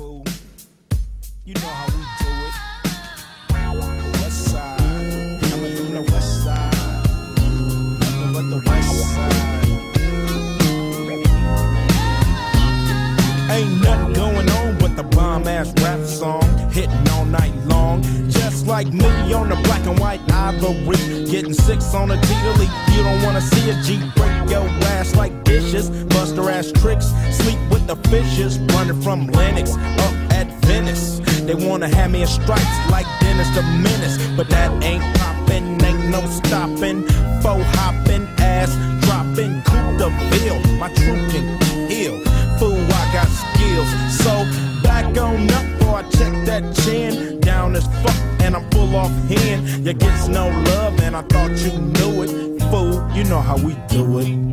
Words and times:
fool. 0.00 0.24
You 1.44 1.54
know 1.54 1.72
how 1.80 1.86
we 1.94 2.02
do 2.20 2.30
it. 2.46 2.54
West 4.22 4.44
side, 4.50 5.40
coming 5.42 5.76
from 5.76 5.88
the 5.94 6.02
west 6.12 6.44
side. 6.44 6.72
Nothing 8.00 8.32
but 8.34 8.46
the 8.52 8.60
west 8.68 8.92
side. 9.14 9.36
Ain't 13.50 13.82
nothing 13.82 14.12
going 14.14 14.48
on 14.58 14.78
but 14.78 14.96
the 14.96 15.04
bomb 15.16 15.46
ass 15.46 15.72
rap 15.82 16.00
song 16.06 16.48
hitting 16.70 17.08
all 17.10 17.26
night 17.26 17.54
long. 17.66 18.02
Just 18.30 18.66
like 18.66 18.90
me 18.92 19.32
on 19.34 19.48
the 19.50 19.56
black 19.66 19.84
and 19.86 19.98
white 19.98 20.22
ivory, 20.32 20.96
getting 21.30 21.52
six 21.52 21.94
on 21.94 22.10
a 22.10 22.16
G 22.16 22.28
to. 22.28 22.68
You 22.94 23.02
don't 23.02 23.22
wanna 23.22 23.42
see 23.42 23.68
a 23.68 23.74
G 23.82 23.98
break 24.16 24.29
dishes, 25.50 25.90
buster 26.14 26.48
ass 26.48 26.70
tricks, 26.72 27.06
sleep 27.32 27.58
with 27.70 27.84
the 27.88 27.96
fishes, 28.08 28.58
running 28.74 29.00
from 29.02 29.26
Lennox 29.26 29.72
up 30.06 30.14
at 30.38 30.46
Venice. 30.66 31.18
They 31.46 31.54
wanna 31.54 31.88
have 31.88 32.10
me 32.12 32.22
in 32.22 32.28
stripes 32.28 32.76
like 32.88 33.06
Dennis 33.20 33.50
the 33.56 33.62
Menace, 33.62 34.16
but 34.36 34.48
that 34.50 34.70
ain't 34.84 35.04
poppin', 35.18 35.84
ain't 35.84 36.08
no 36.08 36.20
stopping. 36.40 37.02
Faux 37.42 37.64
hopping, 37.76 38.24
ass 38.38 38.70
dropping, 39.04 39.52
Coupe 39.62 39.98
de 39.98 40.08
Ville, 40.30 40.60
My 40.78 40.88
truth 41.00 41.24
can 41.32 41.46
heal. 41.90 42.14
Fool, 42.58 42.84
I 43.00 43.04
got 43.16 43.28
skills. 43.42 43.90
So 44.22 44.32
back 44.84 45.06
on 45.18 45.50
up, 45.58 45.66
or 45.86 45.94
I 46.00 46.02
check 46.16 46.32
that 46.46 46.62
chin. 46.82 47.40
Down 47.40 47.74
as 47.74 47.86
fuck, 48.02 48.20
and 48.44 48.54
I'm 48.54 48.70
full 48.70 48.94
off 48.94 49.10
hand. 49.28 49.84
You 49.84 49.94
gets 49.94 50.28
no 50.28 50.44
love, 50.70 51.00
and 51.00 51.16
I 51.16 51.22
thought 51.22 51.52
you 51.64 51.72
knew 51.96 52.22
it. 52.22 52.30
Fool, 52.70 52.94
you 53.16 53.24
know 53.24 53.40
how 53.40 53.56
we 53.56 53.74
do 53.88 54.20
it. 54.20 54.50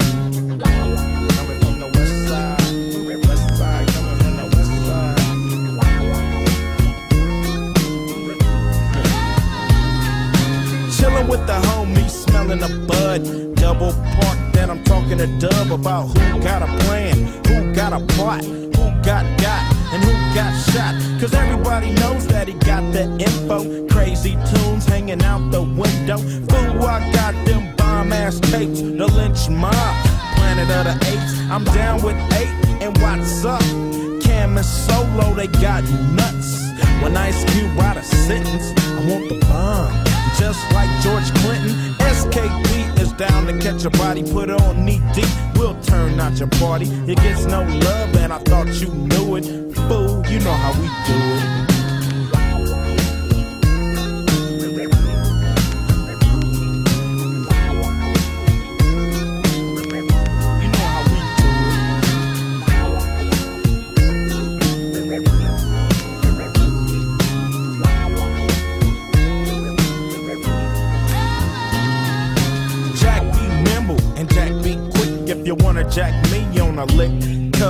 With 11.28 11.46
the 11.46 11.54
homies, 11.54 12.10
smelling 12.10 12.64
a 12.64 12.70
bud. 12.88 13.56
Double 13.56 13.92
park, 14.16 14.38
then 14.54 14.70
I'm 14.70 14.84
talking 14.84 15.18
to 15.18 15.28
Dub 15.40 15.72
about 15.72 16.08
who 16.18 16.42
got 16.42 16.62
a 16.62 16.68
plan, 16.86 17.16
who 17.48 17.74
got 17.74 17.94
a 17.94 18.06
plot, 18.14 18.44
who 18.44 18.86
got 19.04 19.26
got, 19.40 19.62
and 19.94 20.04
who 20.04 20.12
got 20.34 20.54
shot. 20.72 20.96
Cause 21.20 21.34
everybody 21.34 21.92
knows 21.92 22.28
that 22.28 22.48
he 22.48 22.54
got 22.54 22.82
the 22.94 23.04
info. 23.20 23.88
Crazy 23.88 24.38
tunes 24.52 24.86
hanging 24.86 25.22
out 25.24 25.52
the 25.52 25.62
window. 25.62 26.18
Fool, 26.18 26.86
I 26.86 27.12
got 27.12 27.34
them 27.46 27.76
bomb 27.76 28.14
ass 28.14 28.40
tapes, 28.40 28.82
the 28.82 29.08
lynch 29.08 29.50
mob, 29.50 30.07
planet 30.48 30.70
of 30.78 30.86
the 30.86 31.08
apes. 31.12 31.34
I'm 31.52 31.64
down 31.66 32.02
with 32.02 32.16
eight, 32.40 32.54
and 32.82 32.98
what's 33.00 33.44
up? 33.44 33.62
Cam 34.24 34.56
and 34.56 34.66
Solo, 34.66 35.34
they 35.34 35.48
got 35.48 35.84
nuts. 36.16 36.70
When 37.02 37.18
Ice 37.18 37.44
Cube 37.52 37.78
write 37.78 37.98
a 37.98 38.04
sentence, 38.04 38.72
I 38.96 39.00
want 39.10 39.28
the 39.28 39.40
bomb. 39.42 39.92
Just 40.40 40.62
like 40.72 40.90
George 41.02 41.30
Clinton, 41.42 41.74
SKP 42.00 43.00
is 43.00 43.12
down 43.14 43.48
to 43.48 43.60
catch 43.60 43.84
a 43.84 43.90
body, 43.90 44.24
put 44.24 44.50
it 44.50 44.62
on 44.62 44.86
knee 44.86 45.02
deep. 45.14 45.28
We'll 45.56 45.80
turn 45.82 46.20
out 46.20 46.40
your 46.40 46.50
party. 46.62 46.88
It 47.12 47.18
gets 47.18 47.46
no 47.46 47.64
love, 47.64 48.16
and 48.16 48.32
I 48.32 48.40
thought 48.40 48.68
you 48.82 48.90
knew 48.90 49.36
it. 49.36 49.46
Fool, 49.88 50.26
you 50.28 50.40
know 50.40 50.54
how 50.54 50.72
we 50.80 50.88
do 51.08 51.18
it. 51.74 51.77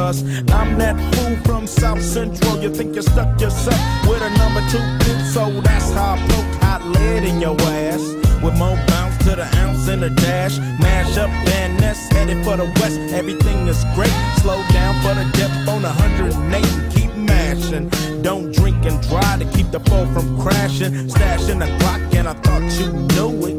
Cause 0.07 0.23
I'm 0.51 0.77
that 0.77 0.95
fool 1.13 1.35
from 1.43 1.67
South 1.67 2.01
Central. 2.01 2.63
You 2.63 2.73
think 2.73 2.95
you 2.95 3.01
stuck 3.01 3.41
yourself 3.41 4.07
with 4.07 4.21
a 4.21 4.29
number 4.39 4.61
two 4.71 4.79
pin, 5.03 5.19
so 5.33 5.51
that's 5.59 5.91
how 5.91 6.13
I 6.13 6.17
poke 6.31 6.61
hot 6.63 6.81
lead 6.95 7.25
in 7.25 7.41
your 7.41 7.59
ass. 7.59 7.99
With 8.41 8.55
more 8.57 8.79
bounce 8.87 9.17
to 9.25 9.35
the 9.35 9.43
ounce 9.57 9.89
in 9.89 9.99
the 9.99 10.09
dash. 10.09 10.59
Mash 10.79 11.17
up 11.17 11.29
Van 11.45 11.75
Ness, 11.81 11.99
headed 12.07 12.41
for 12.45 12.55
the 12.55 12.67
west. 12.79 12.97
Everything 13.19 13.67
is 13.67 13.83
great. 13.95 14.15
Slow 14.39 14.63
down 14.71 14.95
for 15.03 15.13
the 15.13 15.29
depth 15.35 15.67
on 15.67 15.83
108 15.83 16.65
and 16.65 16.93
keep 16.93 17.13
mashing. 17.13 17.89
Don't 18.21 18.55
drink 18.55 18.85
and 18.85 19.01
drive 19.09 19.39
to 19.41 19.45
keep 19.57 19.71
the 19.71 19.81
foe 19.81 20.05
from 20.13 20.39
crashing. 20.39 20.93
Stashing 21.09 21.59
the 21.59 21.67
clock, 21.83 21.99
and 22.15 22.29
I 22.29 22.33
thought 22.45 22.63
you 22.79 22.93
knew 23.11 23.45
it. 23.45 23.57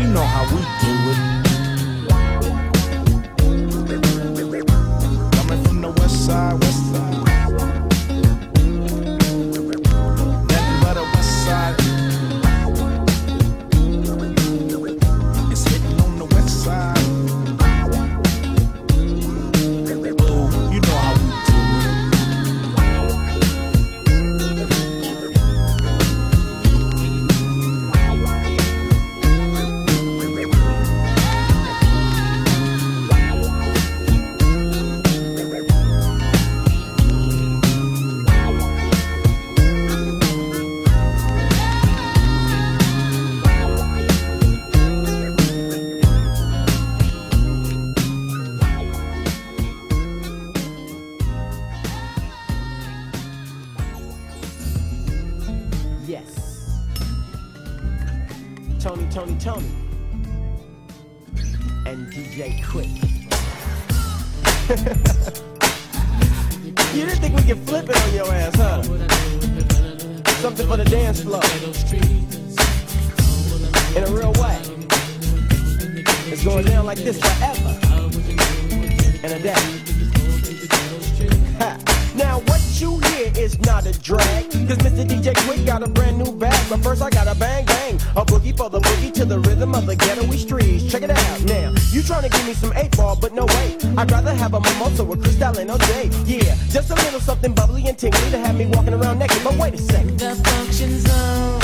You 0.00 0.08
know 0.08 0.24
how 0.24 0.44
we 0.44 0.62
do 0.80 1.10
it. 1.12 1.23
Tony, 59.14 59.36
Tony. 59.38 59.70
And 61.86 62.12
DJ 62.12 62.60
Quik. 62.62 62.90
you 66.96 67.06
didn't 67.06 67.20
think 67.20 67.36
we 67.36 67.42
could 67.44 67.60
flip 67.60 67.88
it 67.88 67.96
on 67.96 68.12
your 68.12 68.26
ass, 68.34 68.56
huh? 68.56 68.82
Something 70.42 70.66
for 70.66 70.76
the 70.76 70.84
dance 70.84 71.22
floor. 71.22 71.44
In 73.96 74.02
a 74.02 74.10
real 74.10 74.32
way. 74.42 74.58
It's 76.32 76.42
going 76.42 76.64
down 76.64 76.84
like 76.84 76.98
this 76.98 77.20
forever. 77.20 77.78
And 79.22 79.32
a 79.32 79.38
day. 79.38 79.83
Is 83.54 83.60
not 83.66 83.86
a 83.86 83.92
drag. 84.00 84.50
Cause 84.50 84.78
Mr. 84.78 85.04
DJ 85.06 85.32
Quik 85.32 85.64
got 85.64 85.82
a 85.82 85.88
brand 85.88 86.18
new 86.18 86.32
bag. 86.32 86.58
But 86.68 86.82
first 86.82 87.00
I 87.02 87.10
got 87.10 87.28
a 87.28 87.38
bang 87.38 87.64
bang. 87.64 87.94
A 88.16 88.24
boogie 88.24 88.56
for 88.56 88.68
the 88.68 88.80
boogie 88.80 89.12
to 89.14 89.24
the 89.24 89.38
rhythm 89.38 89.74
of 89.76 89.86
the 89.86 89.94
ghetto 89.94 90.28
streets. 90.32 90.90
Check 90.90 91.02
it 91.02 91.10
out 91.10 91.40
now. 91.42 91.70
You 91.92 92.00
tryna 92.00 92.32
give 92.32 92.46
me 92.46 92.54
some 92.54 92.72
8 92.74 92.96
ball 92.96 93.16
but 93.16 93.32
no 93.32 93.44
way. 93.46 93.78
I'd 93.96 94.10
rather 94.10 94.34
have 94.34 94.54
a 94.54 94.60
mimosa 94.60 95.04
with 95.04 95.22
Cristal 95.22 95.56
and 95.58 95.70
OJ 95.70 96.26
Yeah, 96.26 96.56
just 96.68 96.90
a 96.90 96.94
little 96.94 97.20
something 97.20 97.54
bubbly 97.54 97.86
and 97.86 97.96
tingly 97.96 98.30
To 98.30 98.38
have 98.38 98.56
me 98.56 98.66
walking 98.66 98.94
around 98.94 99.20
naked. 99.20 99.44
But 99.44 99.56
wait 99.56 99.74
a 99.74 99.78
second. 99.78 100.18
The 100.18 100.34
function 100.34 100.98
zone 100.98 101.60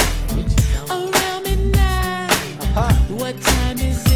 around 0.90 1.42
midnight. 1.42 2.30
huh? 2.74 2.92
What 3.18 3.40
time 3.40 3.78
is 3.78 4.09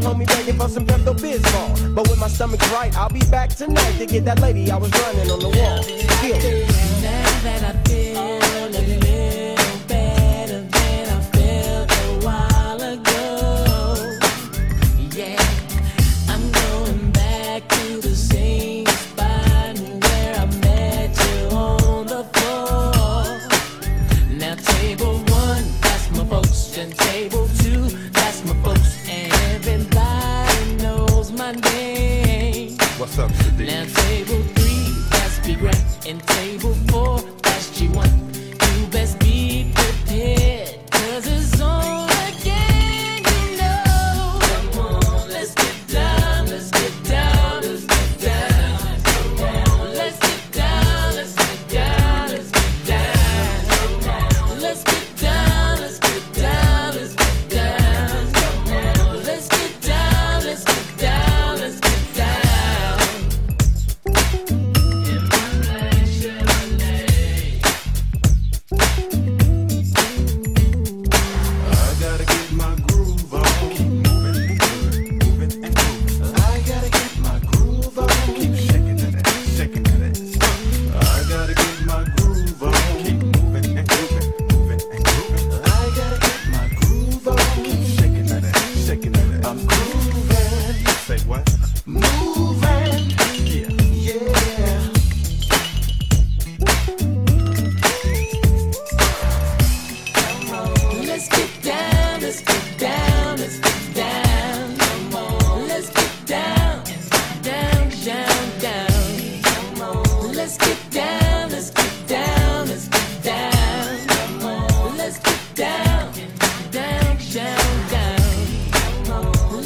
homie 0.00 0.26
begging 0.26 0.56
for 0.56 0.68
some 0.68 0.86
Pepto 0.86 1.14
Bismol. 1.14 1.94
But 1.94 2.08
when 2.08 2.18
my 2.18 2.28
stomach's 2.28 2.68
right, 2.70 2.96
I'll 2.96 3.08
be 3.08 3.20
back 3.30 3.50
tonight 3.50 3.98
to 3.98 4.06
get 4.06 4.24
that 4.24 4.40
lady 4.40 4.70
I 4.70 4.76
was 4.76 4.90
running 4.92 5.30
on 5.30 5.40
the 5.40 5.48
wall. 5.48 5.82
Still. 5.82 6.69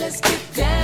just 0.04 0.22
began. 0.52 0.83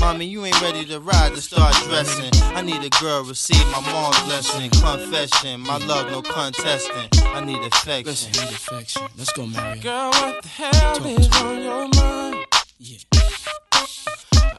Mommy, 0.00 0.26
you 0.26 0.44
ain't 0.44 0.60
ready 0.62 0.84
to 0.86 1.00
ride 1.00 1.34
to 1.34 1.40
start 1.40 1.74
dressing. 1.84 2.30
I 2.54 2.62
need 2.62 2.82
a 2.84 2.90
girl, 3.00 3.24
receive 3.24 3.64
my 3.72 3.80
mom's 3.92 4.20
blessing. 4.24 4.70
Confession, 4.70 5.60
my 5.60 5.78
love, 5.86 6.10
no 6.10 6.22
contesting. 6.22 7.08
I 7.24 7.44
need 7.44 7.60
affection. 7.64 8.32
Need 8.32 8.50
affection. 8.50 9.02
Let's 9.16 9.32
go, 9.32 9.46
Marion. 9.46 9.80
Girl, 9.80 10.10
what 10.10 10.42
the 10.42 10.48
hell 10.48 11.06
is 11.06 11.28
on 11.42 11.62
your 11.62 11.88
mind? 11.88 12.46
Yeah. 12.78 12.98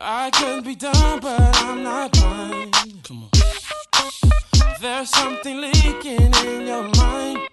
I 0.02 0.30
could 0.32 0.64
be 0.64 0.76
dumb, 0.76 1.20
but 1.20 1.40
I'm 1.64 1.84
not 1.84 2.12
blind. 2.12 2.76
Come 3.04 3.24
on. 3.24 3.30
There's 4.82 5.10
something 5.10 5.60
leaking 5.62 6.34
in 6.46 6.68
your 6.68 6.88
mind. 6.96 7.48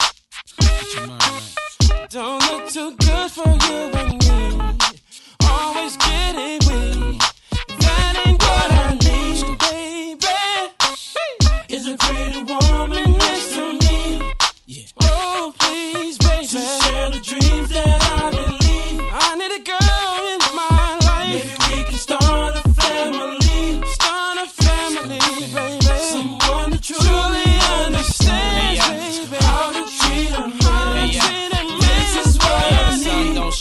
Get 0.58 0.94
your 0.94 1.06
mind 1.06 1.22
right. 1.22 2.10
Don't 2.10 2.40
look 2.50 2.68
too 2.68 2.94
good 2.96 3.30
for 3.30 3.48
you 3.48 3.90
and 4.00 4.12
me. 4.24 4.98
Always 5.40 5.96
getting 5.96 6.60
weak. 6.68 7.22
That 8.68 9.05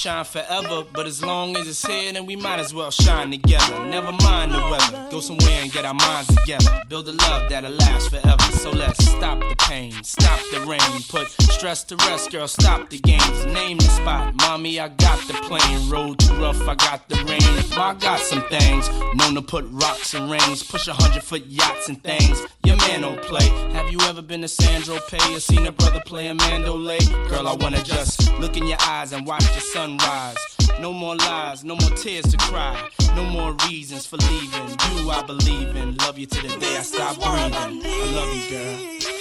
shine 0.06 0.24
forever, 0.24 0.86
but 0.94 1.08
as 1.08 1.24
long 1.24 1.58
as 1.58 1.68
it's 1.68 1.84
here, 1.84 2.14
then 2.14 2.28
we 2.28 2.36
might 2.36 2.60
as 2.60 2.72
well 2.72 2.92
shine 2.92 3.32
together. 3.32 3.84
Never 3.86 4.12
mind 4.12 4.52
the 4.52 4.60
weather, 4.70 5.08
go 5.10 5.20
somewhere 5.20 5.62
and 5.64 5.72
get 5.72 5.84
our 5.84 5.96
minds 5.96 6.28
together. 6.36 6.80
Build 6.88 7.08
a 7.08 7.14
love 7.14 7.50
that'll 7.50 7.72
last 7.72 8.12
forever. 8.12 8.44
So 8.62 8.70
let's 8.70 9.04
stop 9.04 9.40
the 9.40 9.55
pain, 9.66 9.92
stop 10.04 10.40
the 10.52 10.62
rain, 10.62 10.80
put 11.10 11.28
stress 11.52 11.84
to 11.86 11.96
rest, 11.98 12.32
girl. 12.32 12.48
Stop 12.48 12.90
the 12.90 13.00
games, 13.00 13.46
name 13.46 13.78
the 13.78 13.86
spot. 13.86 14.34
Mommy, 14.36 14.80
I 14.80 14.88
got 14.90 15.20
the 15.28 15.34
plane. 15.34 15.90
Road 15.90 16.20
too 16.20 16.34
rough, 16.36 16.62
I 16.68 16.76
got 16.76 17.08
the 17.10 17.16
rain. 17.26 17.42
I 17.74 17.94
got 17.94 18.20
some 18.20 18.44
things, 18.50 18.90
known 19.16 19.36
to 19.36 19.42
put 19.42 19.66
rocks 19.70 20.14
and 20.14 20.30
rings, 20.30 20.64
push 20.64 20.88
a 20.88 20.94
hundred 20.94 21.24
foot 21.24 21.46
yachts 21.46 21.90
and 21.90 22.02
things. 22.04 22.42
Your 22.66 22.78
man 22.78 23.02
don't 23.02 23.22
play. 23.24 23.48
Have 23.74 23.92
you 23.92 24.00
ever 24.02 24.22
been 24.22 24.42
to 24.42 24.48
Sandro 24.48 25.00
Pay 25.10 25.36
or 25.36 25.40
seen 25.40 25.66
a 25.66 25.72
brother 25.72 26.02
play 26.06 26.28
a 26.28 26.34
mandolay? 26.34 27.00
Girl, 27.30 27.48
I 27.48 27.56
wanna 27.56 27.84
just 27.84 28.32
look 28.40 28.58
in 28.58 28.68
your 28.68 28.80
eyes 28.82 29.14
and 29.14 29.26
watch 29.26 29.46
the 29.54 29.62
sunrise. 29.62 30.38
No 30.80 30.92
more 30.92 31.16
lies, 31.16 31.64
no 31.64 31.76
more 31.76 31.92
tears 31.92 32.26
to 32.26 32.38
cry. 32.38 32.90
No 33.16 33.24
more 33.24 33.56
reasons 33.70 34.06
for 34.06 34.18
leaving. 34.18 34.68
You, 34.92 35.10
I 35.10 35.24
believe 35.26 35.76
in. 35.76 35.96
Love 35.98 36.20
you 36.20 36.26
to 36.26 36.42
the 36.42 36.58
day 36.60 36.78
I 36.78 36.82
stop 36.82 37.16
breathing. 37.16 37.82
I 37.86 38.12
love 38.14 38.36
you, 38.36 38.50
girl. 38.50 39.15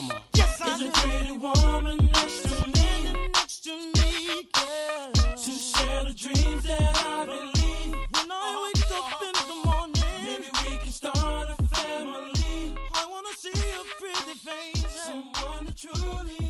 Come 0.00 0.12
on. 0.12 0.22
Is 0.32 0.82
a 0.82 0.90
pretty 0.92 1.32
woman 1.36 1.98
next 2.14 2.42
to 2.44 2.68
me, 2.68 3.28
next 3.34 3.64
to 3.64 3.70
me, 3.70 4.48
girl. 4.54 5.12
To 5.12 5.50
share 5.50 6.04
the 6.04 6.14
dreams 6.16 6.62
that 6.64 7.02
I 7.04 7.26
believe. 7.26 7.92
When 7.92 8.30
I 8.30 8.32
uh-huh. 8.32 8.62
wake 8.64 8.90
up 8.96 9.20
in 9.20 9.34
the 9.50 9.56
morning, 9.66 10.02
maybe 10.24 10.48
we 10.64 10.78
can 10.78 10.90
start 10.90 11.50
a 11.50 11.62
family. 11.64 12.74
I 12.94 13.06
wanna 13.10 13.34
see 13.36 13.50
a 13.50 13.84
pretty 14.00 14.38
face, 14.38 14.86
someone 15.04 15.66
that 15.66 15.76
truly 15.76 16.49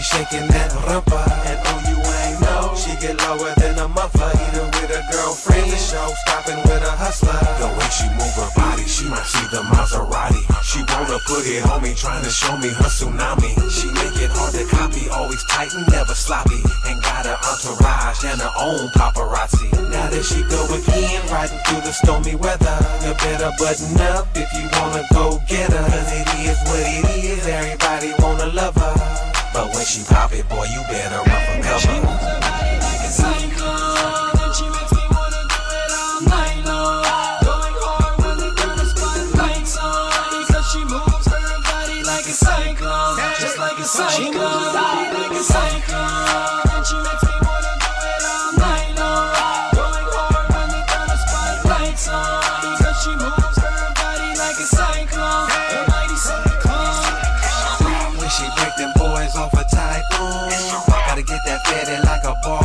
Shaking 0.00 0.46
that 0.48 0.70
rumpa. 0.86 1.22
And 1.46 1.58
oh, 1.58 1.80
you 1.90 1.98
ain't 1.98 2.38
know, 2.40 2.74
she 2.78 2.94
get 3.02 3.18
lower 3.26 3.52
than 3.58 3.78
a 3.78 3.88
muffler. 3.88 4.30
Either 4.30 4.66
with 4.78 4.90
a 4.94 5.02
girlfriend, 5.10 5.70
the 5.70 5.76
show 5.76 6.08
stopping 6.26 6.58
with 6.68 6.82
a 6.82 6.94
hustler. 6.94 7.38
The 7.58 7.68
way 7.74 7.88
she 7.90 8.06
move 8.14 8.34
her 8.38 8.50
body, 8.54 8.86
she 8.86 9.08
might 9.08 9.26
see 9.26 9.46
the 9.50 9.62
Maserati. 9.74 10.42
She 10.62 10.84
wanna 10.94 11.18
put 11.26 11.46
it 11.46 11.66
on 11.66 11.82
me, 11.82 11.94
trying 11.94 12.22
to 12.22 12.30
show 12.30 12.56
me 12.58 12.68
her 12.68 12.90
tsunami. 12.90 13.52
She 13.70 13.90
make 13.98 14.14
it 14.22 14.30
hard 14.30 14.54
to 14.54 14.64
copy, 14.70 15.08
always 15.10 15.42
tight 15.50 15.72
and 15.74 15.86
never 15.90 16.14
sloppy. 16.14 16.62
And 16.86 17.02
got 17.02 17.26
her 17.26 17.38
entourage 17.48 18.22
and 18.24 18.38
her 18.40 18.54
own 18.58 18.88
paparazzi. 18.94 19.66
Now 19.90 20.10
that 20.10 20.24
she 20.24 20.42
go 20.46 20.62
again, 20.70 21.22
riding 21.32 21.58
through 21.66 21.82
the 21.82 21.92
stormy 21.92 22.36
weather. 22.36 22.78
You 23.02 23.14
better 23.18 23.50
button 23.58 23.98
up 24.14 24.28
if 24.36 24.48
you 24.54 24.68
wanna 24.78 25.02
go 25.12 25.40
get 25.48 25.72
her. 25.72 25.86
Cause 25.90 26.12
it 26.12 26.28
is 26.46 26.58
what 26.68 26.84
it 26.86 27.24
is, 27.24 27.46
everybody 27.46 28.12
wanna 28.22 28.52
love 28.52 28.76
her. 28.76 29.27
But 29.58 29.74
when 29.74 29.84
she 29.84 30.04
pop 30.04 30.32
it, 30.32 30.48
boy, 30.48 30.66
you 30.66 30.80
better 30.82 31.16
run 31.16 31.42
for 31.42 31.62
cover. 31.66 33.47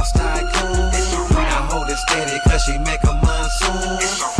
Boss 0.04 0.12
tycoon 0.12 0.92
Now 1.32 1.68
hold 1.70 1.90
it 1.90 1.98
steady 1.98 2.40
cause 2.40 2.64
she 2.64 2.78
make 2.80 3.04
a 3.04 3.14
monsoon 3.14 4.33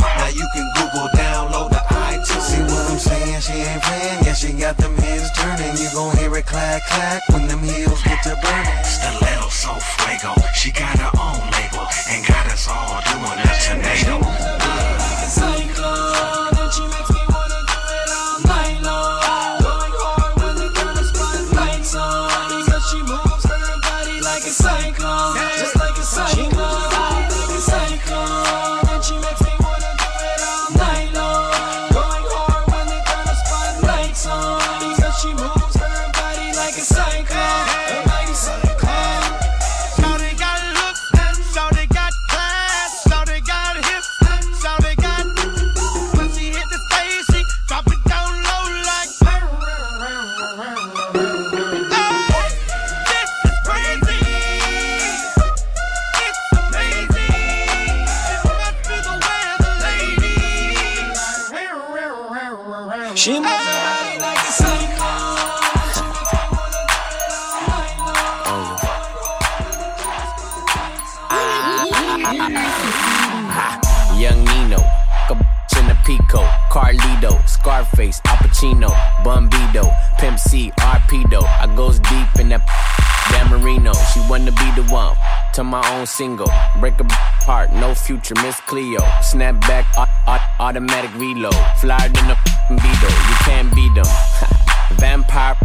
to 85.54 85.64
my 85.64 85.82
own 85.94 86.06
single. 86.06 86.50
Break 86.80 87.00
apart, 87.00 87.72
no 87.74 87.94
future, 87.94 88.36
Miss 88.42 88.60
Cleo. 88.62 89.00
Snap 89.22 89.60
back, 89.62 89.86
au- 89.98 90.32
au- 90.32 90.66
automatic 90.66 91.14
reload. 91.16 91.56
Flyer 91.80 92.10
than 92.10 92.32
a 92.32 92.38
Beetle, 92.70 93.10
you 93.30 93.36
can't 93.46 93.74
beat 93.76 93.94
them. 93.96 94.06
Vampire 95.00 95.56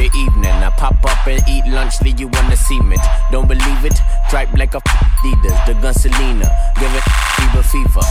your 0.00 0.10
evening. 0.16 0.50
I 0.50 0.70
pop 0.76 0.96
up 1.04 1.26
and 1.26 1.42
eat 1.48 1.66
lunch, 1.66 2.00
leave 2.02 2.18
you 2.20 2.26
on 2.28 2.50
the 2.50 2.56
cement. 2.56 3.00
Don't 3.30 3.46
believe 3.46 3.84
it? 3.84 3.98
Stripe 4.28 4.52
like 4.54 4.74
a 4.74 4.80
Adidas, 4.80 5.66
the 5.66 5.74
gun 5.74 5.94
Selena. 5.94 6.48
Give 6.78 6.94
it 6.94 7.04
fever 7.36 7.62
fever. 7.62 8.06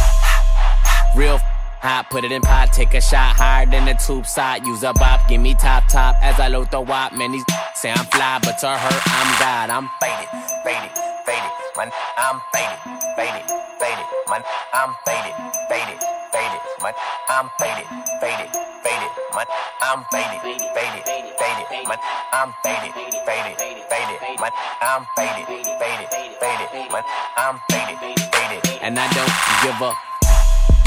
Real 1.15 1.39
hot, 1.81 2.09
put 2.09 2.23
it 2.23 2.31
in 2.31 2.41
pot, 2.41 2.71
take 2.73 2.93
a 2.93 3.01
shot 3.01 3.35
higher 3.35 3.65
than 3.65 3.85
the 3.85 3.93
tube 3.93 4.25
side. 4.27 4.65
Use 4.65 4.83
a 4.83 4.93
bop, 4.93 5.27
give 5.27 5.41
me 5.41 5.53
top 5.55 5.87
top 5.89 6.15
as 6.21 6.39
I 6.39 6.47
load 6.47 6.69
the 6.71 6.81
wop. 6.81 7.13
Man, 7.13 7.33
say 7.75 7.91
I'm 7.91 8.05
fly, 8.05 8.39
but 8.43 8.57
to 8.59 8.67
her, 8.69 9.01
I'm 9.05 9.39
God. 9.39 9.69
I'm 9.69 9.89
faded, 9.99 10.29
faded, 10.63 11.08
faded. 11.29 11.53
Man, 11.77 11.89
I'm 12.17 12.41
faded, 12.53 12.79
faded, 13.13 13.45
faded. 13.77 14.07
Man, 14.29 14.41
I'm 14.73 14.91
faded, 15.05 15.35
faded, 15.69 15.99
faded. 16.33 16.61
Man, 16.81 16.93
I'm 17.29 17.49
faded, 17.61 17.85
faded, 18.17 18.49
faded. 18.81 19.11
Man, 19.37 19.45
I'm 19.85 20.01
faded, 20.09 20.41
faded, 20.41 21.03
faded. 21.37 21.67
Man, 21.85 21.99
I'm 22.33 22.49
faded, 22.65 22.93
faded, 23.29 23.57
faded. 23.89 24.19
Man, 24.41 24.53
I'm 24.81 25.05
faded, 25.15 25.45
faded, 25.77 26.09
faded. 26.41 26.91
Man, 26.91 27.03
I'm 27.37 27.61
faded, 27.69 27.97
faded. 28.33 28.61
And 28.81 28.97
I 28.97 29.05
don't 29.13 29.35
give 29.61 29.81
up 29.83 29.97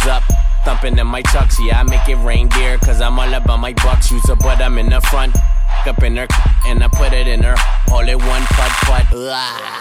up. 0.08 0.22
Thumping 0.64 0.98
in 0.98 1.06
my 1.06 1.22
chucks, 1.22 1.56
yeah, 1.60 1.80
I 1.80 1.82
make 1.82 2.08
it 2.08 2.16
reindeer, 2.16 2.78
cause 2.78 3.00
I'm 3.00 3.18
all 3.18 3.32
about 3.34 3.58
my 3.58 3.72
bucks. 3.72 4.10
Use 4.10 4.28
a 4.28 4.36
butt, 4.36 4.60
I'm 4.60 4.78
in 4.78 4.90
the 4.90 5.00
front, 5.00 5.36
up 5.86 6.02
in 6.02 6.16
her, 6.16 6.26
and 6.66 6.82
I 6.82 6.88
put 6.88 7.12
it 7.12 7.26
in 7.26 7.42
her. 7.42 7.56
All 7.90 8.06
in 8.08 8.18
one 8.18 8.42
putt 8.42 8.72
putt. 8.86 9.06
Ugh. 9.12 9.78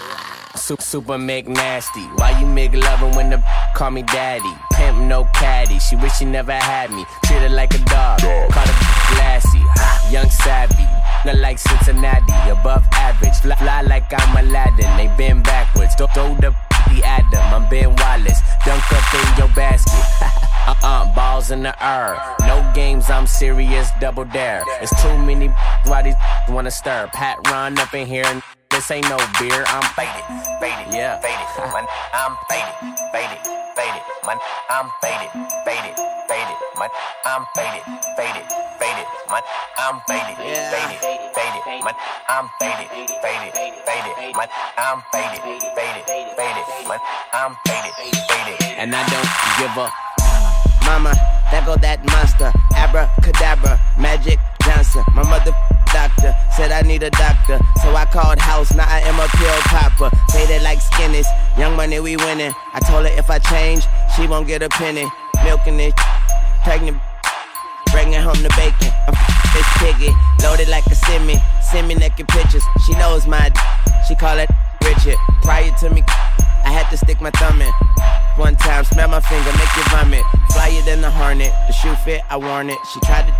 Super, 0.56 0.82
super 0.82 1.18
make 1.18 1.48
nasty. 1.48 2.02
Why 2.16 2.38
you 2.38 2.46
make 2.46 2.72
loving 2.74 3.16
when 3.16 3.30
the 3.30 3.42
call 3.74 3.90
me 3.90 4.02
daddy? 4.02 4.52
Pimp 4.72 4.98
no 4.98 5.24
caddy. 5.34 5.78
She 5.78 5.96
wish 5.96 6.16
she 6.16 6.24
never 6.24 6.52
had 6.52 6.90
me. 6.90 7.04
Treat 7.24 7.40
her 7.40 7.48
like 7.48 7.74
a 7.74 7.78
dog. 7.78 8.20
Call 8.20 8.66
her 8.66 9.16
Lassie. 9.18 9.64
Young 10.12 10.30
savvy. 10.30 10.86
Not 11.24 11.38
like 11.38 11.58
Cincinnati. 11.58 12.50
Above 12.50 12.84
average. 12.92 13.34
Fly, 13.36 13.54
fly 13.56 13.82
like 13.82 14.12
I'm 14.12 14.46
Aladdin. 14.46 14.96
They 14.96 15.12
bend 15.16 15.44
backwards. 15.44 15.94
Throw, 15.94 16.06
throw 16.08 16.34
the 16.36 16.54
the 16.88 17.02
Adam. 17.04 17.62
I'm 17.62 17.68
Ben 17.70 17.94
Wallace. 17.96 18.40
Dunk 18.64 18.92
up 18.92 19.14
in 19.14 19.38
your 19.38 19.48
basket. 19.54 20.51
Uh-uh, 20.66 21.14
balls 21.14 21.50
in 21.50 21.62
the 21.62 21.74
air. 21.84 22.16
No 22.46 22.62
games, 22.74 23.10
I'm 23.10 23.26
serious, 23.26 23.90
double 24.00 24.24
dare. 24.24 24.62
It's 24.80 24.94
too 25.02 25.18
many 25.18 25.48
why 25.84 26.02
these 26.02 26.14
wanna 26.48 26.70
stir. 26.70 27.08
Pat 27.12 27.38
run 27.48 27.78
up 27.78 27.92
in 27.94 28.06
here 28.06 28.24
and 28.26 28.42
this 28.70 28.90
ain't 28.90 29.08
no 29.10 29.18
beer. 29.38 29.64
I'm 29.68 29.82
faded, 29.98 30.24
faded, 30.62 30.94
yeah, 30.94 31.18
faded. 31.20 31.44
Man, 31.74 31.86
I'm 32.14 32.36
faded, 32.48 32.74
faded, 33.12 33.42
faded. 33.76 34.02
Man, 34.24 34.38
I'm 34.70 34.88
faded, 35.02 35.30
faded, 35.66 35.94
faded. 36.30 36.56
Man, 36.78 36.90
I'm 37.26 37.44
faded, 37.54 37.82
faded, 38.16 38.46
faded. 38.78 39.06
Man, 39.28 39.44
I'm 39.78 39.98
faded, 40.08 40.38
faded, 40.46 41.12
faded. 41.34 41.84
Man, 41.84 41.94
I'm 42.28 42.48
faded, 42.62 42.88
faded, 43.20 43.52
faded. 43.82 44.36
Man, 44.38 44.48
I'm 44.78 45.02
faded, 45.12 45.42
faded, 45.74 46.04
faded. 46.06 46.64
Man, 46.88 47.00
I'm 47.34 47.56
faded, 47.66 47.92
faded. 48.30 48.62
And 48.78 48.94
I 48.94 49.02
don't 49.10 49.30
give 49.58 49.76
a 49.76 50.01
Mama, 50.84 51.14
there 51.50 51.64
go 51.64 51.76
that 51.76 52.04
monster. 52.04 52.52
Abracadabra, 52.76 53.80
Magic 53.98 54.38
Johnson. 54.64 55.04
My 55.14 55.22
mother 55.22 55.52
doctor 55.92 56.34
said 56.56 56.72
I 56.72 56.82
need 56.82 57.02
a 57.02 57.10
doctor. 57.10 57.58
So 57.82 57.94
I 57.94 58.04
called 58.06 58.38
house, 58.38 58.72
now 58.74 58.86
I 58.88 59.00
am 59.00 59.18
a 59.20 59.28
pill 59.36 59.60
popper. 59.68 60.10
Faded 60.32 60.62
like 60.62 60.78
skinnies, 60.78 61.26
young 61.58 61.76
money 61.76 62.00
we 62.00 62.16
winning. 62.16 62.52
I 62.74 62.80
told 62.80 63.06
her 63.06 63.12
if 63.12 63.30
I 63.30 63.38
change, 63.38 63.84
she 64.16 64.26
won't 64.26 64.46
get 64.46 64.62
a 64.62 64.68
penny. 64.68 65.06
Milking 65.44 65.80
it, 65.80 65.94
pregnant, 66.64 66.98
bringing 67.90 68.20
home 68.20 68.40
the 68.42 68.52
bacon. 68.56 68.92
I'm 69.06 69.14
this 69.52 69.68
piggy, 69.78 70.12
loaded 70.42 70.68
like 70.68 70.86
a 70.86 70.94
semi. 70.94 71.36
Send 71.60 71.88
me 71.88 71.94
naked 71.94 72.28
pictures. 72.28 72.64
She 72.86 72.92
knows 72.94 73.26
my 73.26 73.50
she 74.08 74.14
call 74.14 74.38
it 74.38 74.50
Richard. 74.82 75.16
Prior 75.42 75.70
to 75.80 75.90
me, 75.90 76.02
I 76.64 76.72
had 76.72 76.88
to 76.90 76.96
stick 76.96 77.20
my 77.20 77.30
thumb 77.30 77.60
in. 77.60 77.72
One 78.36 78.56
time, 78.56 78.84
smell 78.84 79.08
my 79.08 79.20
finger, 79.20 79.50
make 79.52 79.76
you 79.76 79.84
vomit. 79.90 80.24
Flyer 80.52 80.82
than 80.82 81.00
the 81.00 81.10
hornet. 81.10 81.52
The 81.66 81.72
shoe 81.72 81.94
fit, 82.04 82.22
I 82.30 82.36
worn 82.36 82.70
it. 82.70 82.78
She 82.92 83.00
tried 83.00 83.26
to, 83.28 83.34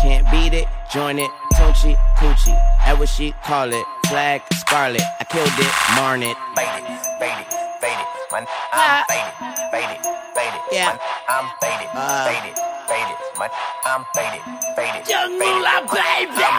can't 0.00 0.30
beat 0.30 0.52
it, 0.56 0.66
join 0.92 1.18
it. 1.18 1.30
Tunchi, 1.54 1.96
coochie, 2.18 2.54
that 2.86 2.96
what 2.98 3.08
she 3.08 3.32
call 3.44 3.72
it. 3.72 3.84
flag, 4.08 4.42
scarlet. 4.54 5.02
I 5.20 5.24
killed 5.24 5.48
it, 5.58 5.72
marn 5.96 6.22
it. 6.22 6.36
Faded, 6.56 6.86
faded, 7.18 7.48
faded. 7.80 8.06
Man, 8.32 8.46
I'm 8.72 9.04
faded, 9.08 9.34
faded, 9.72 10.00
faded. 10.36 10.60
Yeah. 10.72 10.86
Man, 10.92 10.98
I'm 11.28 11.46
faded, 11.60 11.88
Uh. 11.92 12.24
faded, 12.28 12.56
faded. 12.88 13.16
Man, 13.38 13.50
I'm 13.84 14.04
faded, 14.16 14.42
faded, 14.74 15.08
Young 15.08 15.36
faded. 15.36 15.60
Moolah, 15.60 15.84
Man, 15.84 16.24
baby. 16.24 16.40
I'm 16.40 16.56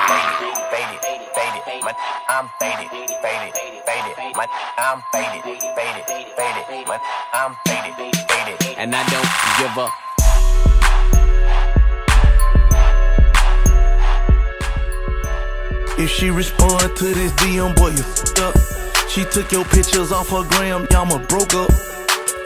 faded, 0.70 1.02
faded, 1.34 1.64
faded. 1.66 1.84
Man, 1.84 1.96
I'm 2.30 2.50
faded, 2.62 2.90
faded, 3.26 3.54
faded. 3.86 4.38
Man, 4.38 4.48
I'm 4.78 5.02
faded, 5.12 5.42
faded, 5.74 6.06
faded. 6.38 6.88
Man, 6.88 7.00
I'm 7.34 7.56
faded, 7.66 7.94
faded. 8.30 8.78
And 8.78 8.96
I 8.96 9.04
don't 9.10 9.32
give 9.58 9.78
up. 9.78 9.94
If 15.98 16.10
she 16.10 16.30
respond 16.30 16.96
to 16.98 17.06
this 17.06 17.32
DM, 17.34 17.76
boy, 17.76 17.90
you 17.90 18.04
fucked 18.04 18.40
up. 18.40 18.56
She 19.10 19.26
took 19.26 19.52
your 19.52 19.66
pictures 19.66 20.12
off 20.12 20.30
her 20.30 20.44
gram, 20.48 20.88
y'all 20.92 21.08
broke 21.28 21.56
up. 21.56 21.72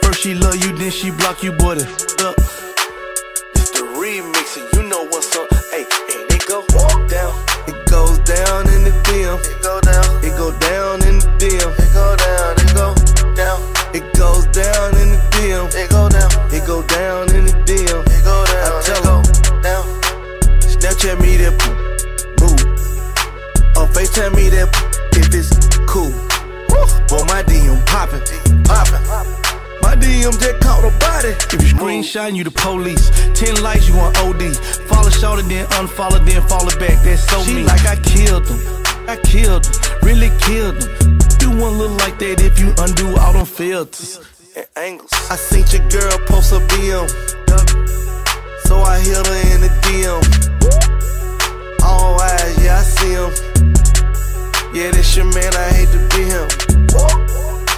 First 0.02 0.22
she 0.22 0.34
love 0.34 0.56
you, 0.56 0.72
then 0.76 0.90
she 0.90 1.10
block 1.10 1.42
you, 1.42 1.52
boy, 1.52 1.74
the 1.74 1.84
up. 2.26 2.43
DM. 9.34 9.54
It 9.54 9.62
go 9.62 9.80
down. 9.80 10.24
It 10.24 10.36
go 10.36 10.58
down 10.58 11.02
in 11.08 11.18
the 11.18 11.26
DM. 11.38 11.72
It 11.78 11.92
go 11.92 12.16
down. 12.16 12.56
It 12.58 12.74
go 12.74 12.94
down. 13.34 13.60
It 13.94 14.14
goes 14.14 14.46
down 14.46 14.96
in 14.96 15.10
the 15.12 15.20
DM. 15.30 15.74
It 15.74 15.90
go 15.90 16.08
down. 16.08 16.30
It 16.52 16.66
go 16.66 16.82
down 16.82 17.34
in 17.34 17.46
the 17.46 17.52
DM. 17.64 18.02
It 18.06 18.24
go 18.24 18.44
down. 18.46 18.72
I 18.72 18.82
tell 18.82 19.02
her 19.02 19.62
down. 19.62 19.84
Snapchat 20.60 21.20
me 21.20 21.36
that 21.38 21.54
move. 22.40 22.60
Or 23.76 23.86
FaceTime 23.88 24.34
me 24.34 24.48
that 24.50 24.68
if 25.14 25.34
it's 25.34 25.78
cool. 25.86 26.12
Boy, 27.08 27.22
my 27.26 27.42
DM 27.42 27.84
poppin', 27.86 28.20
poppin'. 28.64 29.02
My 29.82 29.94
DM 29.94 30.32
just 30.40 30.60
caught 30.60 30.84
a 30.84 30.90
body. 30.98 31.28
If 31.28 31.52
you 31.52 31.74
screenshot, 31.74 32.34
you 32.34 32.44
the 32.44 32.50
police. 32.50 33.10
Ten 33.38 33.62
likes, 33.62 33.88
you 33.88 33.94
on 33.96 34.16
OD. 34.16 34.56
Follow 34.88 35.10
short 35.10 35.40
and 35.40 35.50
then 35.50 35.66
unfollow, 35.78 36.24
then 36.24 36.42
follow 36.48 36.70
back. 36.78 37.02
That's 37.04 37.28
so 37.28 37.42
she 37.42 37.54
mean. 37.56 37.66
like 37.66 37.84
I 37.84 37.96
killed 37.96 38.48
him. 38.48 38.83
I 39.06 39.16
killed 39.16 39.66
him. 39.66 39.74
Really 40.02 40.30
killed 40.40 40.82
him. 40.82 41.18
You 41.40 41.50
won't 41.60 41.76
look 41.76 42.00
like 42.00 42.18
that 42.18 42.40
if 42.40 42.58
you 42.58 42.72
undo 42.78 43.16
all 43.20 43.32
them 43.32 43.46
filters 43.46 44.20
and 44.56 44.66
angles. 44.76 45.12
I 45.30 45.36
seen 45.36 45.64
your 45.72 45.86
girl 45.90 46.18
post 46.26 46.52
a 46.52 46.60
BM. 46.72 47.08
So 48.66 48.80
I 48.80 48.98
hit 49.00 49.26
her 49.26 49.40
in 49.52 49.60
the 49.60 49.72
DM. 49.84 50.22
All 51.84 52.18
eyes, 52.20 52.64
yeah, 52.64 52.78
I 52.78 52.82
see 52.82 53.12
him. 53.12 53.30
Yeah, 54.74 54.90
this 54.90 55.14
your 55.16 55.26
man, 55.26 55.54
I 55.54 55.68
hate 55.76 55.90
to 55.92 56.00
be 56.10 56.24
him. 56.24 56.48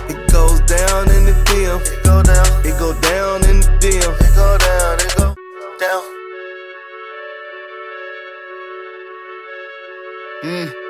It 0.09 0.31
goes 0.31 0.61
down 0.61 1.11
in 1.11 1.25
the 1.27 1.35
DM. 1.51 1.81
It 1.83 2.05
go 2.05 2.23
down. 2.23 2.47
It 2.65 2.79
go 2.79 2.95
down 3.01 3.45
in 3.51 3.61
the 3.61 3.69
DM. 3.83 4.15
It 4.21 4.35
go 4.35 4.57
down. 4.59 5.01
It 5.01 5.15
go 5.17 5.35
down. 5.81 6.03
Mm. 10.45 10.86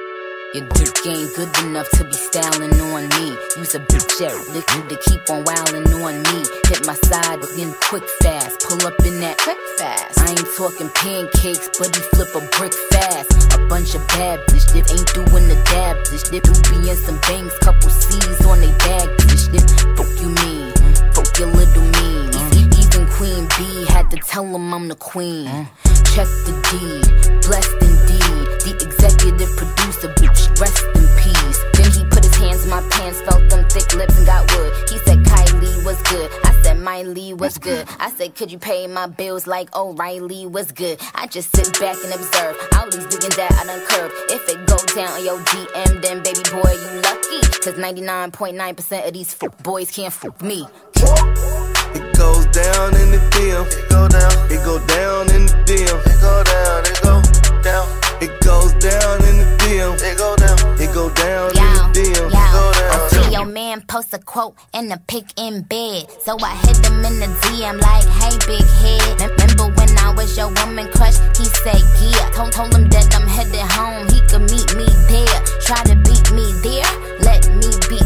Your 0.55 0.65
dick 0.69 1.07
ain't 1.07 1.35
good 1.35 1.59
enough 1.65 1.91
to 1.91 2.05
be 2.05 2.13
styling 2.13 2.81
on 2.81 3.09
me. 3.19 3.37
Use 3.59 3.75
a 3.75 3.81
bitch 3.81 4.23
at 4.23 4.49
liquor 4.55 4.89
to 4.89 4.97
keep 5.11 5.29
on 5.29 5.45
wildin' 5.45 5.91
on 6.01 6.23
me. 6.23 6.47
Hit 6.69 6.87
my 6.87 6.95
side 6.95 7.43
again 7.43 7.75
quick 7.83 8.05
fast. 8.23 8.61
Pull 8.67 8.87
up 8.87 8.99
in 9.05 9.21
that 9.21 9.39
quick 9.39 9.59
fast. 9.77 10.21
I 10.21 10.31
ain't 10.31 10.49
talking 10.57 10.89
pancakes, 10.91 11.69
but 11.79 11.95
he 11.95 12.01
flip 12.15 12.35
a 12.35 12.41
brick 12.57 12.73
fast. 12.91 13.55
A 13.55 13.67
bunch 13.67 13.95
of 13.97 14.07
bad 14.09 14.41
bitch 14.47 14.71
that 14.73 14.87
ain't 14.95 15.11
doing 15.15 15.49
the 15.49 15.59
dab 15.67 15.97
bitch. 16.07 16.31
That 16.31 16.47
be 16.71 16.91
in 16.91 16.97
some 16.97 17.19
bangs, 17.27 17.53
couple 17.59 17.91
C's 17.91 18.47
on 18.47 18.61
they 18.61 18.73
bag 18.87 19.09
bitch. 19.19 19.51
Fuck 19.99 20.15
you 20.23 20.31
mean, 20.31 20.73
fuck 21.13 21.39
your 21.39 21.49
little 21.49 21.83
mean. 21.83 22.26
Queen 23.17 23.49
B 23.57 23.87
had 23.89 24.11
to 24.11 24.19
tell 24.19 24.45
him 24.45 24.75
I'm 24.75 24.89
the 24.89 24.95
queen. 24.95 25.47
Check 26.13 26.29
the 26.45 26.53
deed, 26.69 27.09
blessed 27.49 27.73
indeed. 27.81 28.45
The 28.61 28.77
executive 28.77 29.57
producer, 29.57 30.13
bitch, 30.21 30.61
rest 30.61 30.85
in 30.93 31.09
peace. 31.17 31.59
Then 31.73 31.91
he 31.97 32.05
put 32.13 32.23
his 32.23 32.37
hands 32.37 32.65
in 32.65 32.69
my 32.69 32.87
pants, 32.91 33.23
felt 33.23 33.49
them 33.49 33.65
thick 33.71 33.95
lips 33.95 34.19
and 34.19 34.27
got 34.27 34.45
wood. 34.53 34.71
He 34.91 34.99
said 34.99 35.25
Kylie 35.25 35.83
was 35.83 35.97
good. 36.13 36.31
I 36.45 36.61
said 36.61 36.79
Miley 36.79 37.33
was 37.33 37.57
good. 37.57 37.89
I 37.99 38.11
said, 38.11 38.35
could 38.35 38.53
you 38.53 38.59
pay 38.59 38.87
my 38.87 39.07
bills 39.07 39.47
like 39.47 39.71
oh, 39.73 39.93
O'Reilly 39.93 40.45
was 40.45 40.71
good? 40.73 41.01
I 41.15 41.27
just 41.27 41.57
sit 41.57 41.73
back 41.81 41.97
and 42.05 42.13
observe 42.13 42.55
all 42.77 42.91
these 42.91 43.07
digging 43.07 43.33
that 43.41 43.51
I 43.57 43.65
done 43.65 43.81
curved. 43.89 44.13
If 44.29 44.47
it 44.51 44.67
go 44.67 44.77
down 44.95 45.09
on 45.17 45.25
your 45.25 45.39
DM, 45.41 46.03
then 46.03 46.23
baby 46.23 46.45
boy, 46.53 46.69
you 46.69 47.01
lucky. 47.01 47.41
Cause 47.65 47.81
99.9% 47.81 49.09
of 49.09 49.15
these 49.15 49.33
fuck 49.33 49.57
boys 49.63 49.91
can't 49.91 50.13
fuck 50.13 50.43
me. 50.43 50.67
It 52.27 52.33
goes 52.33 52.47
down 52.47 52.97
in 52.97 53.11
the 53.13 53.23
DM. 53.39 53.67
It 53.71 53.89
go 53.89 54.09
down. 54.09 54.35
It 54.51 54.59
go 54.65 54.83
down 54.87 55.31
in 55.31 55.47
the 55.47 55.55
DM. 55.63 55.99
It 56.11 56.19
go 56.21 56.43
down. 56.43 56.83
It 56.83 56.99
go 57.01 57.23
down. 57.63 57.87
It 58.21 58.33
goes 58.43 58.73
down 58.83 59.23
in 59.31 59.39
the 59.39 59.47
DM. 59.63 59.95
It 60.03 60.19
go 60.19 60.35
down. 60.35 60.59
It 60.75 60.93
go 60.93 61.09
down 61.11 61.55
in 61.55 61.71
the 61.79 61.87
DM. 61.95 62.27
It 62.27 62.51
go 62.51 62.65
down. 62.75 63.11
see 63.11 63.31
your 63.33 63.47
man 63.47 63.81
post 63.83 64.13
a 64.13 64.19
quote 64.19 64.57
and 64.75 64.93
a 64.93 64.99
pic 65.07 65.27
in 65.37 65.63
bed. 65.63 66.11
So 66.21 66.37
I 66.43 66.51
hit 66.67 66.85
him 66.85 66.99
in 67.05 67.21
the 67.23 67.31
DM 67.47 67.79
like, 67.79 68.09
hey, 68.19 68.35
big 68.51 68.67
head. 68.83 69.31
Remember 69.31 69.71
when 69.79 69.97
I 69.97 70.11
was 70.11 70.37
your 70.37 70.51
woman 70.51 70.91
crush? 70.91 71.19
He 71.39 71.45
said, 71.45 71.79
yeah. 72.03 72.31
Told, 72.35 72.51
told 72.51 72.75
him 72.75 72.91
that 72.91 73.15
I'm 73.15 73.29
headed 73.29 73.55
home. 73.71 74.11
He 74.11 74.19
could 74.27 74.51
meet 74.51 74.75
me 74.75 74.91
there. 75.07 75.39
Try 75.63 75.79
to 75.85 75.95
beat 76.03 76.27
me 76.35 76.51
there. 76.67 76.91
Let 77.23 77.47
me 77.55 77.71
be 77.87 78.03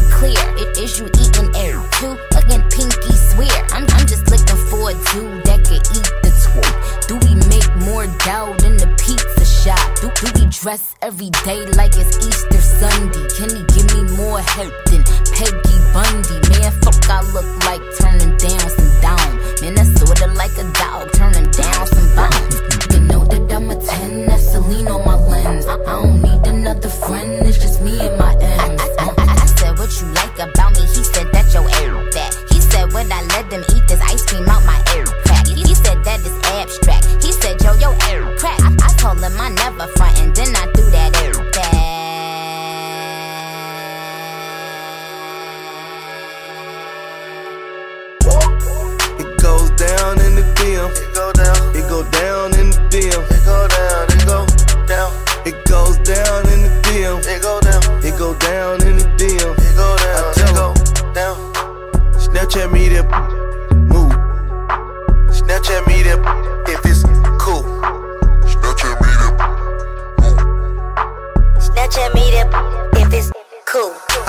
dress 10.61 10.95
every 11.01 11.31
day 11.43 11.65
like 11.73 11.91
it's 11.95 12.17
Easter 12.21 12.61
Sunday? 12.61 13.25
Can 13.35 13.49
he 13.49 13.63
give 13.73 13.87
me 13.97 14.15
more 14.15 14.39
help 14.39 14.73
than 14.85 15.03
Peggy 15.33 15.77
Bundy? 15.91 16.37
Man, 16.53 16.71
fuck, 16.85 17.01
I 17.09 17.21
look 17.33 17.49
like 17.65 17.81
turning 17.97 18.37
down 18.37 18.69
some 18.69 19.01
down. 19.01 19.31
Man, 19.61 19.73
that's 19.73 19.89
sorta 19.99 20.27
like 20.37 20.53
a 20.61 20.65
dog 20.77 21.11
turning 21.13 21.49
down 21.49 21.87
some 21.87 22.09
bones. 22.15 22.55
You 22.93 22.99
know 23.09 23.25
that 23.25 23.51
I'm 23.51 23.71
a 23.71 23.75
10, 23.75 24.25
that's 24.27 24.51
Celine 24.51 24.87
on 24.87 25.03
my 25.03 25.15
lens. 25.15 25.65
I 25.65 25.77
don't 25.83 26.21
need 26.21 26.45
another 26.45 26.89
friend, 26.89 27.47
it's 27.47 27.57
just 27.57 27.81
me 27.81 27.99
and 27.99 28.19
my 28.19 28.20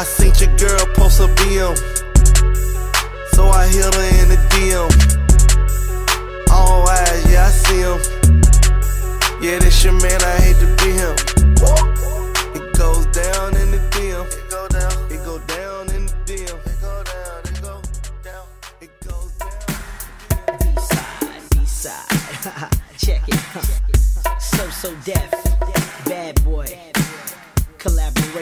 I 0.03 0.05
seen 0.05 0.35
your 0.41 0.51
girl 0.57 0.85
post 0.97 1.21
a 1.21 1.29
BM. 1.38 1.77
So 3.35 3.47
I 3.47 3.69
hit 3.69 3.95
her 3.95 4.03
in 4.21 4.31
the 4.31 4.38
DM. 4.51 4.91
All 6.51 6.88
eyes, 6.88 7.25
yeah, 7.31 7.47
I 7.47 7.51
see 7.51 7.83
him. 7.87 8.01
Yeah, 9.41 9.61
this 9.61 9.85
your 9.85 9.93
man, 9.93 10.21
I 10.25 10.41
hate 10.43 10.59
to 10.59 10.67
be 10.83 10.91
him. 10.99 11.15
It 12.57 12.75
goes 12.77 13.07
down 13.15 13.55
in 13.57 13.71
the 13.71 13.79
DM. 13.93 14.27
It 14.27 14.51
go 14.51 14.67
down. 14.67 14.93
It 15.09 15.25
go 15.25 15.38
down 15.38 15.88
in 15.95 16.07
the 16.07 16.15
DM. 16.27 16.59
It 16.67 16.81
go 16.81 17.05
down. 17.05 17.45
It 17.45 17.62
go 17.62 17.81
down. 18.25 18.47
It 18.81 18.91
goes 19.07 19.33
down. 19.38 19.53
B-side. 21.53 22.71
Check 22.99 23.23
it. 23.29 23.38
So 24.41 24.69
so 24.69 24.97
deaf. 25.05 25.42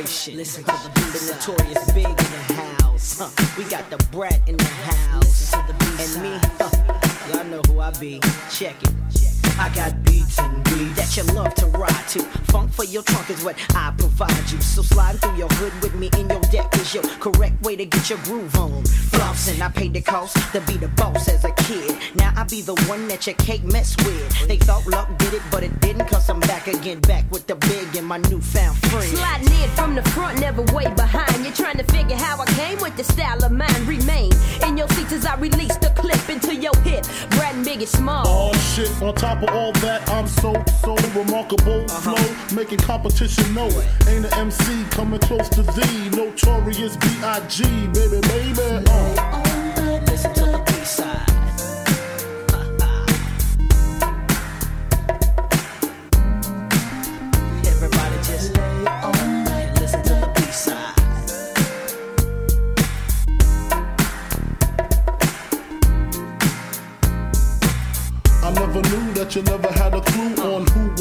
Collaboration. 0.01 0.37
Listen 0.37 0.65
to 0.65 0.73
the, 0.73 0.91
beat. 0.95 1.13
the 1.13 1.35
notorious 1.35 1.93
big 1.93 2.07
in 2.07 2.17
the 2.17 2.55
house. 2.55 3.19
Huh. 3.19 3.55
We 3.59 3.65
got 3.65 3.91
the 3.91 3.99
brat 4.11 4.41
in 4.49 4.57
the 4.57 4.65
house. 4.65 5.53
And 5.53 6.23
me, 6.23 6.39
huh. 6.59 7.35
y'all 7.35 7.45
know 7.45 7.61
who 7.69 7.81
I 7.81 7.91
be. 8.01 8.19
Check 8.51 8.83
it. 8.83 9.10
I 9.61 9.69
got 9.75 10.03
beats 10.05 10.39
and 10.39 10.65
beats 10.65 10.97
that 10.97 11.15
you 11.15 11.23
love 11.35 11.55
to 11.57 11.67
ride 11.67 12.09
to. 12.09 12.23
Funk 12.51 12.73
for 12.73 12.85
your 12.85 13.03
trunk 13.03 13.29
is 13.29 13.45
what 13.45 13.57
I 13.77 13.93
provide 13.99 14.51
you. 14.51 14.59
So 14.63 14.81
slide 14.81 15.21
through 15.21 15.37
your 15.37 15.49
hood 15.49 15.75
with 15.83 15.95
me 15.97 16.09
in 16.17 16.31
your 16.31 16.41
deck 16.51 16.75
is 16.77 16.95
your 16.95 17.03
correct 17.21 17.61
way 17.63 17.77
to 17.77 17.85
get 17.85 18.09
your 18.09 18.19
groove 18.21 18.57
on. 18.57 18.83
Flossing, 19.13 19.61
I 19.61 19.69
paid 19.69 19.93
the 19.93 20.01
cost 20.01 20.35
to 20.53 20.63
be 20.63 20.79
the 20.79 20.89
boss 20.89 21.29
as 21.29 21.45
a 21.45 21.53
kid. 21.53 21.95
Now 22.15 22.33
I 22.37 22.45
be 22.45 22.63
the 22.63 22.75
one 22.89 23.07
that 23.09 23.27
your 23.27 23.37
cake 23.37 23.63
mess 23.65 23.95
with. 23.99 24.49
They 24.49 24.57
thought 24.57 24.87
luck 24.87 25.09
did 25.19 25.35
it, 25.35 25.43
but 25.51 25.63
it 25.63 25.79
didn't, 25.81 26.07
cause 26.09 26.31
I'm 26.31 26.41
back 26.41 26.67
again, 26.67 27.01
back 27.01 27.31
with 27.31 27.47
the 27.47 27.57
big 27.57 27.95
and 27.97 28.07
my 28.07 28.17
newfound 28.17 28.79
friend. 28.89 29.09
Sliding 29.09 29.53
in 29.63 29.69
from 29.77 29.95
the 29.95 30.03
front, 30.11 30.41
never 30.41 30.63
way 30.75 30.87
behind. 30.95 31.45
You're 31.45 31.53
trying 31.53 31.77
to 31.77 31.85
figure 31.93 32.17
how 32.17 32.41
I 32.41 32.47
came 32.47 32.79
with 32.81 32.97
the 32.97 33.05
style 33.05 33.45
of 33.45 33.53
mine. 33.53 33.85
Remain 33.85 34.33
in 34.67 34.79
your 34.79 34.89
seats 34.89 35.13
as 35.13 35.27
I 35.27 35.37
release 35.37 35.77
the 35.77 35.91
clip 35.91 36.31
into 36.31 36.55
your 36.55 36.75
hip. 36.79 37.05
And 37.61 37.69
Biggie 37.69 37.87
Small. 37.87 38.25
Oh 38.27 38.55
shit, 38.75 38.91
on 39.03 39.15
top 39.15 39.43
of 39.43 39.51
all 39.51 39.73
that, 39.85 40.09
I'm 40.09 40.27
so, 40.27 40.55
so 40.81 40.95
remarkable. 41.19 41.87
Flow, 41.89 42.57
making 42.57 42.79
competition 42.79 43.53
know 43.53 43.67
it. 43.67 44.09
Ain't 44.09 44.25
an 44.25 44.33
MC 44.33 44.85
coming 44.91 45.21
close 45.21 45.49
to 45.51 45.63
thee. 45.63 46.09
Notorious 46.11 46.97
B.I.G., 46.97 47.65
baby, 47.89 48.21
baby. 48.29 48.85
Uh. 48.89 49.50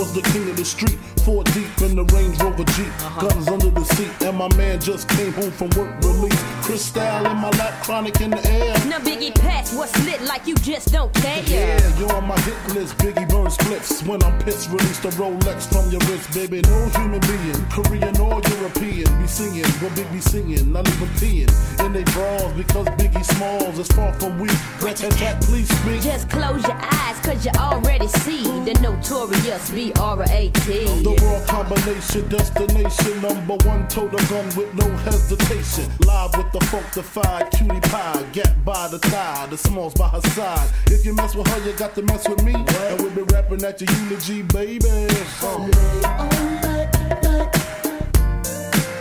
On 0.09 0.15
who 0.15 0.21
was 0.21 0.23
the 0.23 0.31
king 0.31 0.49
of 0.49 0.57
the 0.57 0.65
street. 0.65 0.97
Four 1.23 1.43
deep 1.45 1.81
in 1.81 1.95
the 1.95 2.05
Range 2.15 2.37
Rover 2.41 2.63
Jeep, 2.63 2.87
uh-huh. 2.87 3.27
guns 3.27 3.47
under 3.47 3.68
the 3.79 3.95
seat, 3.95 4.11
and 4.27 4.37
my 4.37 4.49
man 4.55 4.79
just 4.79 5.07
came 5.09 5.31
home 5.33 5.51
from 5.51 5.69
work 5.71 5.89
release. 6.03 6.41
Crystal 6.61 7.25
in 7.25 7.37
my 7.37 7.49
lap, 7.51 7.83
chronic 7.83 8.19
in 8.21 8.31
the 8.31 8.43
air. 8.49 8.73
Now 8.87 8.99
Biggie 8.99 9.33
Patch, 9.39 9.71
what's 9.73 9.95
lit 10.05 10.21
like 10.23 10.45
you 10.45 10.55
just 10.55 10.91
don't 10.91 11.13
care. 11.15 11.43
Yeah, 11.43 11.97
you're 11.97 12.13
on 12.13 12.27
my 12.27 12.39
hit 12.41 12.75
list. 12.75 12.97
Biggie 12.97 13.27
burns 13.29 13.57
clips. 13.57 14.03
When 14.03 14.21
I'm 14.23 14.37
pissed, 14.39 14.69
release 14.69 14.99
the 14.99 15.09
Rolex 15.09 15.67
from 15.71 15.89
your 15.91 16.01
wrist, 16.07 16.33
baby. 16.33 16.61
No 16.61 16.87
human 16.89 17.21
being, 17.21 17.61
Korean 17.71 18.15
or 18.19 18.41
European, 18.57 19.07
be 19.21 19.27
singing 19.27 19.69
what 19.81 19.95
Big 19.95 20.11
be 20.11 20.19
singing, 20.19 20.71
not 20.71 20.87
even 20.87 21.07
peeing 21.19 21.49
in 21.85 21.93
they 21.93 22.03
bras 22.11 22.51
because 22.53 22.87
Biggie 22.99 23.25
Smalls 23.25 23.79
is 23.79 23.87
far 23.89 24.13
from 24.13 24.39
weak. 24.39 24.51
Rat 24.81 24.97
tat 24.97 25.11
tat, 25.13 25.41
please 25.41 25.69
speak. 25.79 26.01
Just 26.01 26.29
close 26.29 26.61
your 26.63 26.77
eyes, 26.77 27.19
cause 27.21 27.45
you 27.45 27.51
already 27.57 28.07
see 28.07 28.43
the 28.43 28.77
notorious 28.81 29.69
B-R-A-T. 29.71 31.03
The 31.03 31.15
raw 31.23 31.45
combination, 31.47 32.27
destination, 32.29 33.21
number 33.21 33.57
one, 33.65 33.78
total 33.87 34.19
gun 34.27 34.45
with 34.55 34.73
no 34.73 34.87
hesitation. 34.97 35.91
Live 36.05 36.35
with 36.35 36.51
the 36.51 36.59
funkified 36.71 37.51
cutie 37.51 37.79
pie, 37.89 38.23
gap 38.33 38.53
by 38.65 38.87
the 38.87 38.99
thigh, 38.99 39.47
the 39.49 39.57
smalls 39.57 39.93
by 39.93 40.07
her 40.09 40.21
side. 40.21 40.69
If 40.87 41.05
you 41.05 41.13
mess 41.13 41.35
with 41.35 41.47
her, 41.47 41.65
you 41.65 41.73
got 41.73 41.95
to 41.95 42.01
mess 42.01 42.27
with 42.27 42.43
me. 42.43 42.53
And 42.53 43.01
we'll 43.01 43.11
be 43.11 43.21
rapping 43.33 43.63
at 43.63 43.79
your 43.81 43.91
eulogy, 44.01 44.41
baby. 44.41 45.07
Uh. 45.41 45.69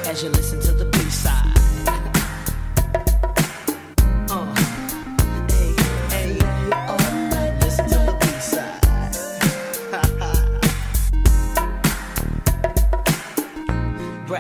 As 0.07 0.23
you 0.23 0.31
listen 0.31 0.61
to 0.61 0.73
the 0.73 0.89
B-side. 0.93 1.57
Uh. 1.57 1.58